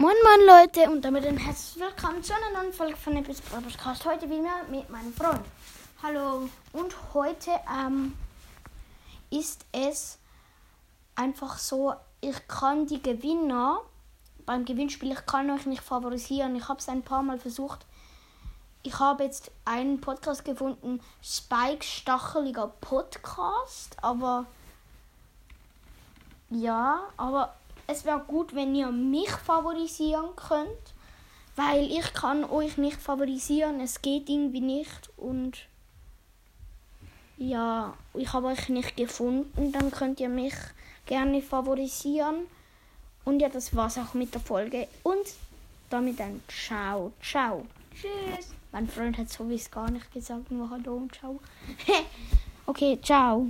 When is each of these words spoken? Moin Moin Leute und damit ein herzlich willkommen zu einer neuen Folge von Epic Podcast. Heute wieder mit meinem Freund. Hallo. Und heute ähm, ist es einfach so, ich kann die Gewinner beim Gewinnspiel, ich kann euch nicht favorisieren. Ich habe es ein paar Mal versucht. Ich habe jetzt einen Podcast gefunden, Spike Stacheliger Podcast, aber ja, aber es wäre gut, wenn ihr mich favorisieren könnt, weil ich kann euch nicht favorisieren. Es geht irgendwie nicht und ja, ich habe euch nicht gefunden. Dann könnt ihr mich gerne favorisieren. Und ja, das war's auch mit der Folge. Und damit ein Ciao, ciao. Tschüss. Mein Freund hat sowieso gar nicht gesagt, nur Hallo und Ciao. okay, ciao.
Moin 0.00 0.16
Moin 0.24 0.46
Leute 0.46 0.90
und 0.90 1.04
damit 1.04 1.26
ein 1.26 1.36
herzlich 1.36 1.84
willkommen 1.84 2.22
zu 2.22 2.32
einer 2.32 2.58
neuen 2.58 2.72
Folge 2.72 2.96
von 2.96 3.18
Epic 3.18 3.42
Podcast. 3.42 4.06
Heute 4.06 4.30
wieder 4.30 4.64
mit 4.70 4.88
meinem 4.88 5.12
Freund. 5.12 5.44
Hallo. 6.02 6.48
Und 6.72 6.94
heute 7.12 7.50
ähm, 7.70 8.14
ist 9.28 9.66
es 9.72 10.18
einfach 11.16 11.58
so, 11.58 11.92
ich 12.22 12.48
kann 12.48 12.86
die 12.86 13.02
Gewinner 13.02 13.82
beim 14.46 14.64
Gewinnspiel, 14.64 15.12
ich 15.12 15.26
kann 15.26 15.50
euch 15.50 15.66
nicht 15.66 15.82
favorisieren. 15.82 16.56
Ich 16.56 16.66
habe 16.66 16.78
es 16.78 16.88
ein 16.88 17.02
paar 17.02 17.22
Mal 17.22 17.38
versucht. 17.38 17.84
Ich 18.82 18.98
habe 18.98 19.24
jetzt 19.24 19.50
einen 19.66 20.00
Podcast 20.00 20.46
gefunden, 20.46 21.02
Spike 21.22 21.84
Stacheliger 21.84 22.68
Podcast, 22.80 24.02
aber 24.02 24.46
ja, 26.48 27.00
aber 27.18 27.54
es 27.90 28.04
wäre 28.04 28.20
gut, 28.20 28.54
wenn 28.54 28.74
ihr 28.74 28.90
mich 28.90 29.30
favorisieren 29.30 30.36
könnt, 30.36 30.94
weil 31.56 31.90
ich 31.90 32.12
kann 32.12 32.44
euch 32.44 32.76
nicht 32.76 33.00
favorisieren. 33.00 33.80
Es 33.80 34.00
geht 34.00 34.28
irgendwie 34.28 34.60
nicht 34.60 35.10
und 35.16 35.66
ja, 37.36 37.94
ich 38.14 38.32
habe 38.32 38.48
euch 38.48 38.68
nicht 38.68 38.96
gefunden. 38.96 39.72
Dann 39.72 39.90
könnt 39.90 40.20
ihr 40.20 40.28
mich 40.28 40.54
gerne 41.06 41.42
favorisieren. 41.42 42.46
Und 43.24 43.40
ja, 43.40 43.48
das 43.48 43.74
war's 43.74 43.98
auch 43.98 44.14
mit 44.14 44.34
der 44.34 44.40
Folge. 44.40 44.86
Und 45.02 45.26
damit 45.88 46.20
ein 46.20 46.42
Ciao, 46.48 47.12
ciao. 47.22 47.66
Tschüss. 47.94 48.50
Mein 48.72 48.88
Freund 48.88 49.18
hat 49.18 49.28
sowieso 49.28 49.70
gar 49.70 49.90
nicht 49.90 50.12
gesagt, 50.12 50.50
nur 50.50 50.70
Hallo 50.70 50.96
und 50.96 51.14
Ciao. 51.14 51.40
okay, 52.66 52.98
ciao. 53.02 53.46